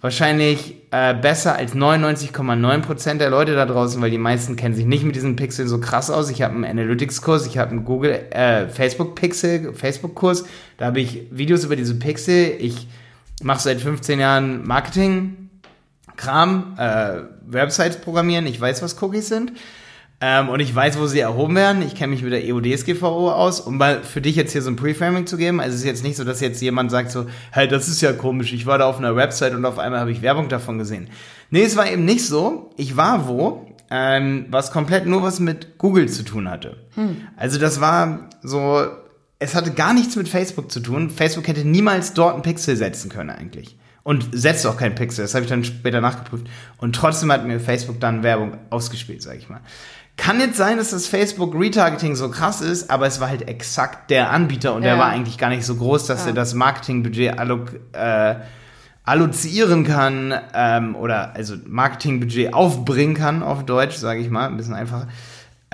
Wahrscheinlich 0.00 0.76
äh, 0.92 1.12
besser 1.12 1.56
als 1.56 1.74
99,9% 1.74 3.18
der 3.18 3.28
Leute 3.28 3.54
da 3.54 3.66
draußen, 3.66 4.00
weil 4.00 4.10
die 4.10 4.16
meisten 4.16 4.56
kennen 4.56 4.74
sich 4.74 4.86
nicht 4.86 5.04
mit 5.04 5.14
diesen 5.14 5.36
Pixeln 5.36 5.68
so 5.68 5.78
krass 5.78 6.08
aus. 6.08 6.30
Ich 6.30 6.40
habe 6.40 6.54
einen 6.54 6.64
Analytics-Kurs, 6.64 7.46
ich 7.46 7.58
habe 7.58 7.72
einen 7.72 7.84
Google, 7.84 8.12
äh, 8.30 8.66
Facebook-Pixel, 8.66 9.74
Facebook-Kurs. 9.74 10.44
Da 10.78 10.86
habe 10.86 11.00
ich 11.00 11.26
Videos 11.30 11.64
über 11.64 11.76
diese 11.76 11.96
Pixel. 11.96 12.56
Ich 12.60 12.88
mache 13.42 13.60
seit 13.60 13.78
15 13.78 14.18
Jahren 14.18 14.66
Marketing, 14.66 15.50
Kram, 16.16 16.76
äh, 16.78 17.24
Websites 17.44 17.98
programmieren. 17.98 18.46
Ich 18.46 18.58
weiß, 18.58 18.80
was 18.80 19.02
Cookies 19.02 19.28
sind. 19.28 19.52
Ähm, 20.24 20.50
und 20.50 20.60
ich 20.60 20.72
weiß, 20.72 21.00
wo 21.00 21.08
sie 21.08 21.18
erhoben 21.18 21.56
werden. 21.56 21.82
Ich 21.82 21.96
kenne 21.96 22.12
mich 22.12 22.22
mit 22.22 22.32
der 22.32 22.44
EUDSGVO 22.44 23.32
aus. 23.32 23.58
Um 23.58 23.76
mal 23.76 24.04
für 24.04 24.20
dich 24.20 24.36
jetzt 24.36 24.52
hier 24.52 24.62
so 24.62 24.70
ein 24.70 24.76
Preframing 24.76 25.26
zu 25.26 25.36
geben. 25.36 25.60
Also 25.60 25.74
es 25.74 25.80
ist 25.80 25.86
jetzt 25.86 26.04
nicht 26.04 26.16
so, 26.16 26.22
dass 26.22 26.40
jetzt 26.40 26.62
jemand 26.62 26.92
sagt 26.92 27.10
so, 27.10 27.26
hey, 27.50 27.66
das 27.66 27.88
ist 27.88 28.00
ja 28.02 28.12
komisch. 28.12 28.52
Ich 28.52 28.64
war 28.64 28.78
da 28.78 28.86
auf 28.86 28.98
einer 28.98 29.16
Website 29.16 29.52
und 29.52 29.64
auf 29.64 29.80
einmal 29.80 29.98
habe 29.98 30.12
ich 30.12 30.22
Werbung 30.22 30.48
davon 30.48 30.78
gesehen. 30.78 31.08
Nee, 31.50 31.64
es 31.64 31.76
war 31.76 31.90
eben 31.90 32.04
nicht 32.04 32.24
so. 32.24 32.70
Ich 32.76 32.96
war 32.96 33.26
wo, 33.26 33.66
ähm, 33.90 34.46
was 34.48 34.70
komplett 34.70 35.06
nur 35.06 35.24
was 35.24 35.40
mit 35.40 35.76
Google 35.76 36.08
zu 36.08 36.22
tun 36.22 36.48
hatte. 36.48 36.76
Hm. 36.94 37.16
Also 37.36 37.58
das 37.58 37.80
war 37.80 38.30
so, 38.42 38.86
es 39.40 39.56
hatte 39.56 39.72
gar 39.72 39.92
nichts 39.92 40.14
mit 40.14 40.28
Facebook 40.28 40.70
zu 40.70 40.78
tun. 40.78 41.10
Facebook 41.10 41.48
hätte 41.48 41.66
niemals 41.66 42.14
dort 42.14 42.34
einen 42.34 42.44
Pixel 42.44 42.76
setzen 42.76 43.10
können 43.10 43.30
eigentlich. 43.30 43.76
Und 44.04 44.28
setzt 44.32 44.66
auch 44.68 44.76
keinen 44.76 44.94
Pixel. 44.94 45.24
Das 45.24 45.34
habe 45.34 45.44
ich 45.44 45.50
dann 45.50 45.64
später 45.64 46.00
nachgeprüft. 46.00 46.46
Und 46.78 46.94
trotzdem 46.94 47.32
hat 47.32 47.44
mir 47.44 47.58
Facebook 47.58 47.98
dann 47.98 48.22
Werbung 48.22 48.56
ausgespielt, 48.70 49.22
sage 49.22 49.38
ich 49.38 49.48
mal. 49.48 49.60
Kann 50.16 50.40
jetzt 50.40 50.56
sein, 50.56 50.76
dass 50.76 50.90
das 50.90 51.06
Facebook 51.06 51.54
Retargeting 51.54 52.14
so 52.16 52.30
krass 52.30 52.60
ist, 52.60 52.90
aber 52.90 53.06
es 53.06 53.18
war 53.20 53.28
halt 53.28 53.48
exakt 53.48 54.10
der 54.10 54.30
Anbieter 54.30 54.74
und 54.74 54.82
ja. 54.82 54.90
der 54.90 54.98
war 54.98 55.08
eigentlich 55.08 55.38
gar 55.38 55.48
nicht 55.48 55.64
so 55.64 55.74
groß, 55.74 56.06
dass 56.06 56.22
ja. 56.22 56.28
er 56.28 56.32
das 56.34 56.54
Marketingbudget 56.54 57.38
allok, 57.38 57.72
äh, 57.92 58.36
allozieren 59.04 59.84
kann 59.84 60.34
ähm, 60.54 60.94
oder 60.96 61.34
also 61.34 61.54
Marketingbudget 61.66 62.52
aufbringen 62.52 63.14
kann 63.14 63.42
auf 63.42 63.64
Deutsch, 63.64 63.96
sage 63.96 64.20
ich 64.20 64.30
mal, 64.30 64.46
ein 64.46 64.56
bisschen 64.56 64.74
einfacher. 64.74 65.08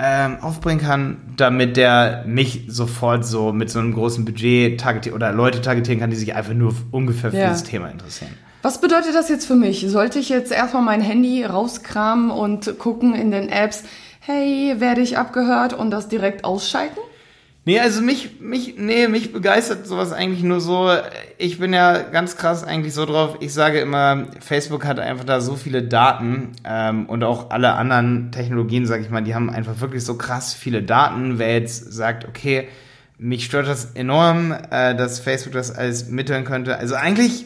Ähm, 0.01 0.37
aufbringen 0.39 0.79
kann, 0.79 1.17
damit 1.35 1.75
der 1.75 2.23
mich 2.25 2.63
sofort 2.69 3.25
so 3.25 3.51
mit 3.51 3.69
so 3.69 3.79
einem 3.79 3.93
großen 3.93 4.23
Budget 4.23 4.79
targetieren 4.79 5.13
oder 5.13 5.33
Leute 5.33 5.59
targetieren 5.61 5.99
kann, 5.99 6.09
die 6.09 6.15
sich 6.15 6.33
einfach 6.33 6.53
nur 6.53 6.73
ungefähr 6.91 7.31
für 7.31 7.37
ja. 7.37 7.49
dieses 7.49 7.65
Thema 7.65 7.89
interessieren. 7.89 8.31
Was 8.61 8.79
bedeutet 8.79 9.13
das 9.13 9.27
jetzt 9.27 9.45
für 9.45 9.55
mich? 9.55 9.85
Sollte 9.89 10.19
ich 10.19 10.29
jetzt 10.29 10.53
erstmal 10.53 10.83
mein 10.83 11.01
Handy 11.01 11.43
rauskramen 11.43 12.31
und 12.31 12.79
gucken 12.79 13.13
in 13.13 13.31
den 13.31 13.49
Apps, 13.49 13.83
hey, 14.19 14.75
werde 14.79 15.01
ich 15.01 15.17
abgehört 15.17 15.73
und 15.73 15.91
das 15.91 16.07
direkt 16.07 16.43
ausschalten? 16.43 16.99
Nee, 17.65 17.79
also 17.79 18.01
mich, 18.01 18.39
mich, 18.39 18.75
nee, 18.77 19.07
mich 19.07 19.31
begeistert 19.31 19.85
sowas 19.85 20.11
eigentlich 20.11 20.43
nur 20.43 20.59
so. 20.59 20.89
Ich 21.37 21.59
bin 21.59 21.73
ja 21.73 21.99
ganz 21.99 22.35
krass 22.35 22.63
eigentlich 22.63 22.93
so 22.93 23.05
drauf. 23.05 23.37
Ich 23.41 23.53
sage 23.53 23.79
immer, 23.79 24.27
Facebook 24.39 24.85
hat 24.85 24.99
einfach 24.99 25.25
da 25.25 25.39
so 25.39 25.55
viele 25.55 25.83
Daten 25.83 26.53
ähm, 26.63 27.05
und 27.07 27.23
auch 27.23 27.51
alle 27.51 27.73
anderen 27.73 28.31
Technologien, 28.31 28.85
sage 28.85 29.03
ich 29.03 29.09
mal, 29.09 29.21
die 29.21 29.35
haben 29.35 29.49
einfach 29.49 29.81
wirklich 29.81 30.03
so 30.03 30.17
krass 30.17 30.53
viele 30.53 30.81
Daten. 30.81 31.37
Wer 31.37 31.59
jetzt 31.59 31.93
sagt, 31.93 32.27
okay, 32.27 32.69
mich 33.19 33.45
stört 33.45 33.67
das 33.67 33.91
enorm, 33.93 34.55
äh, 34.71 34.95
dass 34.95 35.19
Facebook 35.19 35.53
das 35.53 35.69
alles 35.69 36.07
mitteilen 36.07 36.45
könnte. 36.45 36.77
Also 36.77 36.95
eigentlich, 36.95 37.45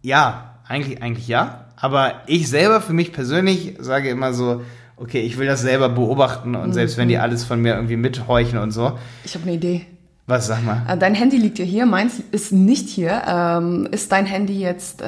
ja, 0.00 0.54
eigentlich, 0.66 1.02
eigentlich 1.02 1.28
ja. 1.28 1.66
Aber 1.76 2.22
ich 2.26 2.48
selber 2.48 2.80
für 2.80 2.92
mich 2.92 3.12
persönlich 3.12 3.74
sage 3.80 4.08
immer 4.08 4.32
so, 4.32 4.62
okay, 5.00 5.20
ich 5.20 5.38
will 5.38 5.46
das 5.46 5.62
selber 5.62 5.88
beobachten 5.88 6.54
und 6.54 6.68
mhm. 6.68 6.72
selbst 6.72 6.96
wenn 6.98 7.08
die 7.08 7.16
mhm. 7.16 7.22
alles 7.22 7.44
von 7.44 7.60
mir 7.60 7.74
irgendwie 7.74 7.96
mithorchen 7.96 8.58
und 8.58 8.70
so. 8.70 8.98
Ich 9.24 9.34
habe 9.34 9.44
eine 9.44 9.54
Idee. 9.54 9.86
Was, 10.26 10.46
sag 10.46 10.64
mal? 10.64 10.82
Äh, 10.88 10.96
dein 10.96 11.14
Handy 11.14 11.38
liegt 11.38 11.58
ja 11.58 11.64
hier, 11.64 11.86
meins 11.86 12.22
ist 12.30 12.52
nicht 12.52 12.88
hier. 12.88 13.22
Ähm, 13.26 13.88
ist 13.90 14.12
dein 14.12 14.26
Handy 14.26 14.60
jetzt 14.60 15.02
äh, 15.02 15.06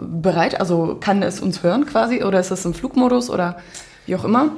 bereit? 0.00 0.58
Also 0.58 0.96
kann 0.98 1.22
es 1.22 1.40
uns 1.40 1.62
hören 1.62 1.86
quasi 1.86 2.24
oder 2.24 2.40
ist 2.40 2.50
es 2.50 2.64
im 2.64 2.74
Flugmodus 2.74 3.30
oder 3.30 3.58
wie 4.06 4.16
auch 4.16 4.24
immer? 4.24 4.50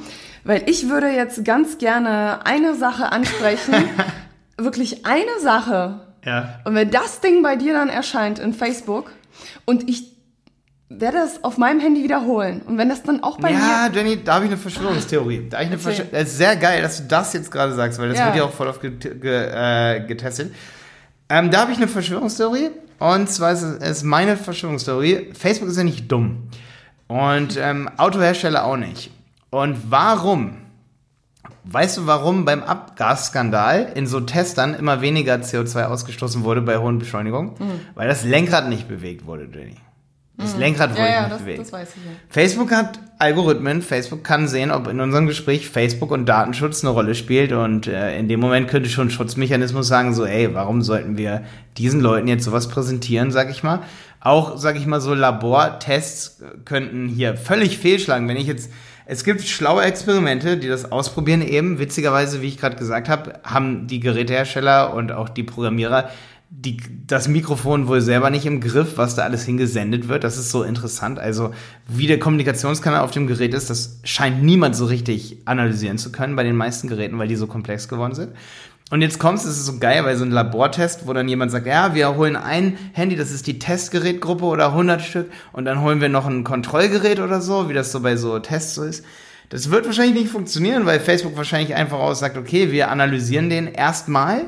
Weil 0.44 0.62
ich 0.66 0.88
würde 0.88 1.08
jetzt 1.08 1.44
ganz 1.44 1.76
gerne 1.76 2.47
eine 2.47 2.75
Sache 2.75 3.12
ansprechen. 3.12 3.75
wirklich 4.56 5.04
eine 5.04 5.40
Sache. 5.42 6.00
Ja. 6.25 6.61
Und 6.64 6.75
wenn 6.75 6.90
das 6.90 7.20
Ding 7.20 7.42
bei 7.42 7.56
dir 7.56 7.75
dann 7.75 7.88
erscheint 7.88 8.38
in 8.38 8.54
Facebook 8.54 9.12
und 9.66 9.88
ich 9.88 10.18
werde 10.90 11.18
das 11.18 11.45
auf 11.45 11.59
meinem 11.59 11.80
Handy 11.80 12.02
wiederholen. 12.02 12.62
Und 12.66 12.78
wenn 12.78 12.88
das 12.88 13.02
dann 13.02 13.23
auch 13.23 13.38
bei 13.38 13.50
ja, 13.50 13.59
mir... 13.59 13.64
Ja, 13.64 13.90
Jenny, 13.92 14.25
da 14.25 14.35
habe 14.35 14.47
ich 14.47 14.50
eine 14.50 14.59
Verschwörungstheorie. 14.59 15.49
Da 15.50 15.61
ich 15.61 15.66
eine 15.66 15.78
Verschwör 15.78 16.07
es 16.12 16.28
ist 16.30 16.38
sehr 16.38 16.57
geil, 16.57 16.80
dass 16.80 16.99
du 16.99 17.04
das 17.04 17.33
jetzt 17.35 17.50
gerade 17.50 17.75
sagst, 17.75 17.99
weil 17.99 18.09
das 18.09 18.18
ja. 18.18 18.26
wird 18.26 18.37
ja 18.37 18.45
auch 18.45 18.52
voll 18.52 18.68
oft 18.68 18.80
get 18.80 19.21
ge 19.21 19.50
äh, 19.52 20.00
getestet. 20.07 20.54
Ähm, 21.28 21.50
da 21.50 21.61
habe 21.61 21.73
ich 21.73 21.76
eine 21.76 21.88
Verschwörungstheorie. 21.88 22.71
Und 22.99 23.28
zwar 23.28 23.52
ist 23.52 23.62
es 23.62 24.02
meine 24.02 24.37
Verschwörungstheorie. 24.37 25.33
Facebook 25.38 25.68
ist 25.68 25.76
ja 25.76 25.85
nicht 25.85 26.11
dumm. 26.11 26.49
Und 27.07 27.59
ähm, 27.59 27.90
Autohersteller 27.97 28.64
auch 28.64 28.76
nicht. 28.76 29.11
Und 29.50 29.90
warum 29.90 30.57
Weißt 31.71 31.99
du, 31.99 32.07
warum 32.07 32.47
beim 32.47 32.62
Abgasskandal 32.62 33.92
in 33.95 34.07
so 34.07 34.21
Testern 34.21 34.73
immer 34.73 35.02
weniger 35.02 35.35
CO2 35.35 35.85
ausgestoßen 35.85 36.42
wurde 36.42 36.62
bei 36.62 36.78
hohen 36.78 36.99
Beschleunigungen? 36.99 37.50
Mhm. 37.59 37.80
Weil 37.95 38.09
das 38.09 38.25
Lenkrad 38.25 38.71
nicht 38.71 38.88
bewegt 38.88 39.26
wurde, 39.26 39.47
Jenny. 39.52 39.76
Das 40.38 40.54
mhm. 40.54 40.61
Lenkrad 40.61 40.90
wurde 40.92 41.00
ja, 41.00 41.09
ja, 41.09 41.21
nicht 41.23 41.33
das, 41.33 41.40
bewegt. 41.40 41.59
Das 41.59 41.73
weiß 41.73 41.88
ich, 41.97 42.04
ja. 42.04 42.11
Facebook 42.28 42.71
hat 42.71 43.00
Algorithmen. 43.18 43.83
Facebook 43.83 44.23
kann 44.23 44.47
sehen, 44.47 44.71
ob 44.71 44.87
in 44.87 45.00
unserem 45.00 45.26
Gespräch 45.26 45.68
Facebook 45.68 46.12
und 46.12 46.26
Datenschutz 46.26 46.85
eine 46.85 46.92
Rolle 46.92 47.16
spielt. 47.16 47.52
Und 47.52 47.88
äh, 47.88 48.16
in 48.16 48.28
dem 48.28 48.38
Moment 48.38 48.68
könnte 48.68 48.88
schon 48.88 49.11
Schutzmechanismus 49.11 49.88
sagen, 49.88 50.14
so, 50.14 50.25
ey, 50.25 50.54
warum 50.54 50.83
sollten 50.83 51.18
wir 51.18 51.42
diesen 51.76 52.00
Leuten 52.00 52.28
jetzt 52.28 52.45
sowas 52.45 52.68
präsentieren, 52.68 53.33
sag 53.33 53.50
ich 53.50 53.62
mal. 53.62 53.80
Auch, 54.21 54.57
sag 54.57 54.76
ich 54.76 54.87
mal, 54.87 55.00
so 55.00 55.12
Labortests 55.12 56.42
könnten 56.64 57.09
hier 57.09 57.37
völlig 57.37 57.78
fehlschlagen. 57.78 58.28
Wenn 58.28 58.37
ich 58.37 58.47
jetzt 58.47 58.71
es 59.11 59.25
gibt 59.25 59.40
schlaue 59.40 59.85
Experimente, 59.85 60.59
die 60.59 60.68
das 60.68 60.92
ausprobieren 60.92 61.40
eben. 61.40 61.78
Witzigerweise, 61.78 62.42
wie 62.42 62.49
ich 62.49 62.59
gerade 62.59 62.76
gesagt 62.76 63.09
habe, 63.09 63.40
haben 63.42 63.87
die 63.87 64.00
Gerätehersteller 64.00 64.92
und 64.92 65.12
auch 65.12 65.30
die 65.30 65.45
Programmierer 65.45 66.11
die, 66.50 66.78
das 67.07 67.28
Mikrofon 67.28 67.88
wohl 67.88 68.00
selber 68.00 68.31
nicht 68.31 68.47
im 68.47 68.61
Griff, 68.61 68.97
was 68.97 69.14
da 69.14 69.23
alles 69.23 69.45
hingesendet 69.45 70.09
wird. 70.09 70.25
Das 70.25 70.38
ist 70.38 70.50
so 70.50 70.62
interessant. 70.62 71.19
Also, 71.19 71.52
wie 71.87 72.07
der 72.07 72.19
Kommunikationskanal 72.19 73.02
auf 73.02 73.11
dem 73.11 73.26
Gerät 73.26 73.52
ist, 73.52 73.69
das 73.69 74.00
scheint 74.05 74.43
niemand 74.43 74.75
so 74.75 74.87
richtig 74.87 75.38
analysieren 75.45 75.99
zu 75.99 76.11
können 76.11 76.37
bei 76.37 76.45
den 76.45 76.57
meisten 76.57 76.88
Geräten, 76.88 77.19
weil 77.19 77.28
die 77.28 77.37
so 77.37 77.47
komplex 77.47 77.88
geworden 77.88 78.14
sind. 78.14 78.33
Und 78.90 79.02
jetzt 79.02 79.19
kommst, 79.19 79.45
es 79.45 79.59
ist 79.59 79.67
so 79.67 79.78
geil, 79.78 80.05
weil 80.05 80.17
so 80.17 80.25
ein 80.25 80.31
Labortest, 80.31 81.07
wo 81.07 81.12
dann 81.12 81.28
jemand 81.28 81.50
sagt, 81.50 81.67
ja, 81.67 81.95
wir 81.95 82.17
holen 82.17 82.37
ein 82.37 82.78
Handy, 82.95 83.17
das 83.17 83.31
ist 83.31 83.47
die 83.47 83.59
Testgerätgruppe 83.59 84.47
oder 84.47 84.69
100 84.69 85.02
Stück 85.02 85.31
und 85.52 85.67
dann 85.67 85.83
holen 85.83 86.00
wir 86.00 86.09
noch 86.09 86.26
ein 86.26 86.43
Kontrollgerät 86.43 87.21
oder 87.21 87.43
so, 87.43 87.69
wie 87.69 87.75
das 87.75 87.93
so 87.93 88.00
bei 88.00 88.17
so 88.17 88.38
Tests 88.38 88.76
so 88.76 88.85
ist. 88.85 89.05
Das 89.50 89.71
wird 89.71 89.85
wahrscheinlich 89.85 90.23
nicht 90.23 90.33
funktionieren, 90.33 90.87
weil 90.87 91.00
Facebook 91.00 91.37
wahrscheinlich 91.37 91.75
einfach 91.75 91.99
aussagt, 91.99 92.38
okay, 92.38 92.73
wir 92.73 92.90
analysieren 92.90 93.50
den 93.50 93.67
erstmal 93.67 94.45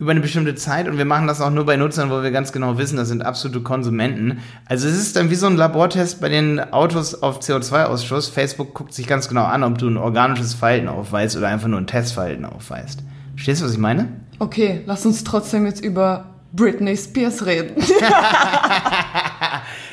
über 0.00 0.12
eine 0.12 0.20
bestimmte 0.20 0.54
Zeit 0.54 0.88
und 0.88 0.96
wir 0.96 1.04
machen 1.04 1.26
das 1.26 1.42
auch 1.42 1.50
nur 1.50 1.66
bei 1.66 1.76
Nutzern, 1.76 2.10
wo 2.10 2.22
wir 2.22 2.30
ganz 2.30 2.52
genau 2.52 2.78
wissen, 2.78 2.96
das 2.96 3.08
sind 3.08 3.22
absolute 3.22 3.60
Konsumenten. 3.60 4.38
Also 4.64 4.88
es 4.88 4.94
ist 4.98 5.14
dann 5.14 5.28
wie 5.28 5.34
so 5.34 5.46
ein 5.46 5.56
Labortest 5.56 6.22
bei 6.22 6.30
den 6.30 6.58
Autos 6.72 7.22
auf 7.22 7.40
CO2-Ausschuss. 7.40 8.30
Facebook 8.30 8.72
guckt 8.72 8.94
sich 8.94 9.06
ganz 9.06 9.28
genau 9.28 9.44
an, 9.44 9.62
ob 9.62 9.76
du 9.76 9.88
ein 9.88 9.98
organisches 9.98 10.54
Verhalten 10.54 10.88
aufweist 10.88 11.36
oder 11.36 11.48
einfach 11.48 11.68
nur 11.68 11.78
ein 11.78 11.86
Testverhalten 11.86 12.46
aufweist. 12.46 13.02
Verstehst 13.34 13.60
du, 13.60 13.66
was 13.66 13.72
ich 13.72 13.78
meine? 13.78 14.08
Okay, 14.38 14.80
lass 14.86 15.04
uns 15.04 15.22
trotzdem 15.22 15.66
jetzt 15.66 15.84
über 15.84 16.30
Britney 16.54 16.96
Spears 16.96 17.44
reden. 17.44 17.74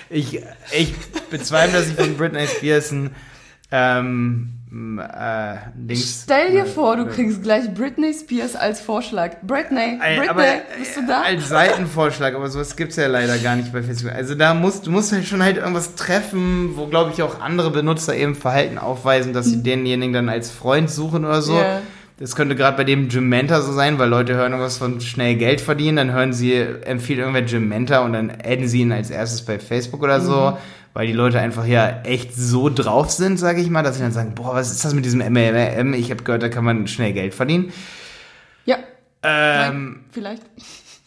ich, 0.09 0.41
ich 0.71 0.93
bezweifle, 1.29 1.79
dass 1.79 1.89
ich 1.89 1.95
von 1.95 2.15
Britney 2.15 2.47
Spears 2.47 2.93
ein 2.93 3.09
ähm, 3.71 4.56
äh, 4.69 5.55
Dings, 5.75 6.23
Stell 6.23 6.51
dir 6.51 6.63
äh, 6.63 6.65
vor, 6.65 6.97
du 6.97 7.03
äh, 7.03 7.09
kriegst 7.09 7.41
gleich 7.41 7.73
Britney 7.73 8.13
Spears 8.13 8.55
als 8.55 8.81
Vorschlag. 8.81 9.41
Britney, 9.41 9.97
Britney, 9.97 10.27
aber, 10.27 10.43
bist 10.77 10.97
du 10.97 11.07
da? 11.07 11.21
Als 11.21 11.47
Seitenvorschlag, 11.47 12.35
aber 12.35 12.49
sowas 12.49 12.75
gibt's 12.75 12.97
ja 12.97 13.07
leider 13.07 13.37
gar 13.37 13.55
nicht 13.55 13.71
bei 13.71 13.81
Facebook. 13.81 14.11
Also 14.11 14.35
da 14.35 14.53
musst 14.53 14.85
du 14.85 14.91
musst 14.91 15.13
halt 15.13 15.25
schon 15.25 15.41
halt 15.41 15.57
irgendwas 15.57 15.95
treffen, 15.95 16.75
wo 16.75 16.87
glaube 16.87 17.11
ich 17.13 17.23
auch 17.23 17.39
andere 17.39 17.71
Benutzer 17.71 18.15
eben 18.15 18.35
Verhalten 18.35 18.77
aufweisen, 18.77 19.31
dass 19.31 19.45
sie 19.45 19.55
hm. 19.55 19.63
denjenigen 19.63 20.13
dann 20.13 20.29
als 20.29 20.51
Freund 20.51 20.89
suchen 20.89 21.23
oder 21.23 21.41
so. 21.41 21.55
Yeah. 21.55 21.81
Das 22.19 22.35
könnte 22.35 22.55
gerade 22.55 22.75
bei 22.75 22.83
dem 22.83 23.07
Mentor 23.29 23.61
so 23.61 23.71
sein, 23.71 23.99
weil 23.99 24.09
Leute 24.09 24.33
hören 24.33 24.51
irgendwas 24.51 24.79
von 24.79 24.99
schnell 25.01 25.35
Geld 25.35 25.61
verdienen, 25.61 25.97
dann 25.97 26.11
hören 26.11 26.33
sie, 26.33 26.53
empfiehlt 26.55 27.19
irgendwer 27.19 27.59
Mentor 27.59 28.01
und 28.01 28.13
dann 28.13 28.31
adden 28.31 28.67
sie 28.67 28.81
ihn 28.81 28.91
als 28.91 29.11
erstes 29.11 29.43
bei 29.43 29.59
Facebook 29.59 30.01
oder 30.01 30.19
so, 30.19 30.51
mhm. 30.51 30.57
weil 30.93 31.05
die 31.05 31.13
Leute 31.13 31.39
einfach 31.39 31.65
ja 31.67 32.01
echt 32.01 32.35
so 32.35 32.69
drauf 32.69 33.11
sind, 33.11 33.37
sage 33.37 33.61
ich 33.61 33.69
mal, 33.69 33.83
dass 33.83 33.97
sie 33.97 34.01
dann 34.01 34.11
sagen, 34.11 34.33
boah, 34.33 34.55
was 34.55 34.71
ist 34.71 34.83
das 34.83 34.95
mit 34.95 35.05
diesem 35.05 35.19
MLM? 35.19 35.93
Ich 35.93 36.09
habe 36.09 36.23
gehört, 36.23 36.41
da 36.41 36.49
kann 36.49 36.65
man 36.65 36.87
schnell 36.87 37.13
Geld 37.13 37.35
verdienen. 37.35 37.71
Ja. 38.65 38.77
Ähm, 39.21 39.71
Nein, 39.73 39.99
vielleicht. 40.11 40.43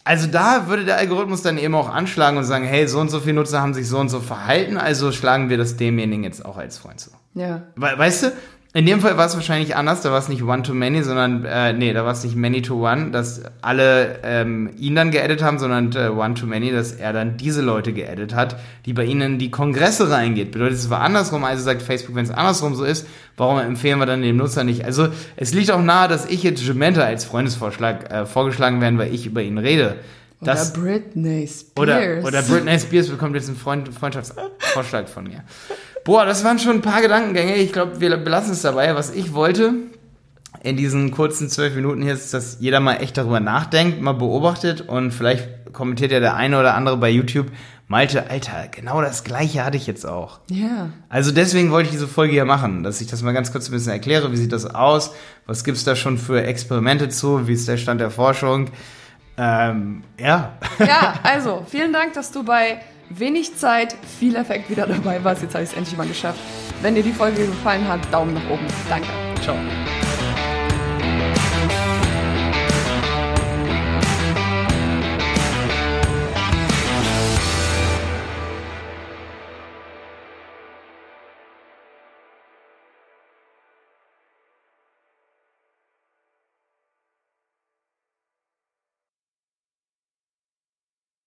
Also 0.04 0.28
da 0.28 0.68
würde 0.68 0.84
der 0.84 0.96
Algorithmus 0.96 1.42
dann 1.42 1.58
eben 1.58 1.74
auch 1.74 1.88
anschlagen 1.88 2.36
und 2.36 2.44
sagen, 2.44 2.64
hey, 2.64 2.86
so 2.86 3.00
und 3.00 3.10
so 3.10 3.18
viele 3.18 3.34
Nutzer 3.34 3.60
haben 3.60 3.74
sich 3.74 3.88
so 3.88 3.98
und 3.98 4.10
so 4.10 4.20
verhalten, 4.20 4.78
also 4.78 5.10
schlagen 5.10 5.50
wir 5.50 5.58
das 5.58 5.76
demjenigen 5.76 6.22
jetzt 6.22 6.44
auch 6.44 6.56
als 6.56 6.78
Freund 6.78 7.00
zu. 7.00 7.10
Ja. 7.34 7.62
weißt 7.76 8.24
du, 8.24 8.32
in 8.72 8.86
dem 8.86 9.00
Fall 9.00 9.16
war 9.16 9.26
es 9.26 9.34
wahrscheinlich 9.34 9.74
anders, 9.74 10.00
da 10.02 10.12
war 10.12 10.18
es 10.18 10.28
nicht 10.28 10.44
One-to-Many, 10.44 11.02
sondern, 11.02 11.44
äh, 11.44 11.72
nee, 11.72 11.92
da 11.92 12.04
war 12.04 12.12
es 12.12 12.22
nicht 12.22 12.36
Many-to-One, 12.36 13.10
dass 13.10 13.42
alle 13.62 14.20
ähm, 14.22 14.70
ihn 14.78 14.94
dann 14.94 15.10
geedit 15.10 15.42
haben, 15.42 15.58
sondern 15.58 15.90
äh, 15.96 16.08
One-to-Many, 16.08 16.70
dass 16.70 16.92
er 16.92 17.12
dann 17.12 17.36
diese 17.36 17.62
Leute 17.62 17.92
geedit 17.92 18.32
hat, 18.32 18.60
die 18.86 18.92
bei 18.92 19.04
ihnen 19.04 19.22
in 19.22 19.38
die 19.40 19.50
Kongresse 19.50 20.08
reingeht. 20.08 20.52
Bedeutet, 20.52 20.78
es 20.78 20.88
war 20.88 21.00
andersrum, 21.00 21.42
also 21.42 21.64
sagt 21.64 21.82
Facebook, 21.82 22.14
wenn 22.14 22.24
es 22.24 22.30
andersrum 22.30 22.76
so 22.76 22.84
ist, 22.84 23.08
warum 23.36 23.58
empfehlen 23.58 23.98
wir 23.98 24.06
dann 24.06 24.22
dem 24.22 24.36
Nutzer 24.36 24.62
nicht? 24.62 24.84
Also 24.84 25.08
es 25.34 25.52
liegt 25.52 25.72
auch 25.72 25.82
nahe, 25.82 26.06
dass 26.06 26.26
ich 26.26 26.44
jetzt 26.44 26.62
Jumenta 26.62 27.02
als 27.02 27.24
Freundesvorschlag 27.24 28.08
äh, 28.12 28.24
vorgeschlagen 28.24 28.80
werden, 28.80 28.98
weil 28.98 29.12
ich 29.12 29.26
über 29.26 29.42
ihn 29.42 29.58
rede. 29.58 29.96
Das, 30.42 30.72
oder 30.72 30.80
Britney 30.84 31.48
Spears. 31.48 31.76
Oder, 31.76 32.24
oder 32.24 32.42
Britney 32.42 32.78
Spears 32.78 33.08
bekommt 33.08 33.34
jetzt 33.34 33.48
einen 33.48 33.58
Freund, 33.58 33.92
Freundschaftsvorschlag 33.92 35.08
von 35.08 35.24
mir. 35.24 35.42
Boah, 36.04 36.25
das 36.25 36.45
waren 36.45 36.59
schon 36.59 36.76
ein 36.76 36.83
paar 36.83 37.02
Gedankengänge. 37.02 37.57
Ich 37.57 37.73
glaube, 37.73 38.00
wir 38.00 38.16
belassen 38.16 38.52
es 38.52 38.62
dabei. 38.62 38.95
Was 38.95 39.11
ich 39.11 39.35
wollte 39.35 39.75
in 40.62 40.76
diesen 40.76 41.11
kurzen 41.11 41.49
zwölf 41.49 41.75
Minuten 41.75 42.02
hier 42.02 42.12
ist, 42.12 42.35
dass 42.35 42.59
jeder 42.61 42.80
mal 42.80 42.95
echt 42.95 43.16
darüber 43.16 43.40
nachdenkt, 43.40 44.00
mal 44.00 44.12
beobachtet 44.12 44.83
und 44.83 45.12
vielleicht 45.12 45.73
kommentiert 45.73 46.12
ja 46.12 46.21
der 46.21 46.35
eine 46.35 46.59
oder 46.59 46.75
andere 46.75 46.97
bei 46.97 47.09
YouTube, 47.09 47.47
Malte, 47.87 48.30
Alter, 48.30 48.69
genau 48.71 49.00
das 49.00 49.25
gleiche 49.25 49.64
hatte 49.64 49.76
ich 49.76 49.87
jetzt 49.87 50.07
auch. 50.07 50.38
Ja. 50.49 50.90
Also 51.09 51.33
deswegen 51.33 51.73
wollte 51.73 51.87
ich 51.87 51.92
diese 51.92 52.07
Folge 52.07 52.33
hier 52.33 52.45
machen, 52.45 52.85
dass 52.85 53.00
ich 53.00 53.09
das 53.09 53.23
mal 53.23 53.33
ganz 53.33 53.50
kurz 53.50 53.69
ein 53.69 53.73
bisschen 53.73 53.92
erkläre. 53.92 54.30
Wie 54.30 54.37
sieht 54.37 54.52
das 54.52 54.66
aus? 54.66 55.12
Was 55.47 55.64
gibt's 55.64 55.83
da 55.83 55.97
schon 55.97 56.16
für 56.16 56.42
Experimente 56.42 57.09
zu? 57.09 57.49
Wie 57.49 57.54
ist 57.54 57.66
der 57.66 57.78
Stand 57.78 58.00
der 58.00 58.11
Forschung? 58.11 58.69
Ähm, 59.37 60.04
ja. 60.19 60.52
Ja, 60.78 61.14
also 61.25 61.64
vielen 61.69 61.92
Dank, 61.92 62.12
dass 62.12 62.30
du 62.30 62.45
bei 62.45 62.80
wenig 63.10 63.56
Zeit, 63.56 63.94
viel 64.18 64.36
Effekt 64.36 64.70
wieder 64.70 64.86
dabei 64.86 65.22
warst. 65.22 65.42
Jetzt 65.42 65.54
habe 65.54 65.64
ich 65.64 65.70
es 65.70 65.76
endlich 65.76 65.96
mal 65.96 66.06
geschafft. 66.06 66.40
Wenn 66.82 66.94
dir 66.94 67.02
die 67.02 67.12
Folge 67.12 67.46
gefallen 67.46 67.86
hat, 67.86 68.00
Daumen 68.12 68.34
nach 68.34 68.50
oben. 68.50 68.66
Danke. 68.88 69.08
Ciao. 69.42 69.56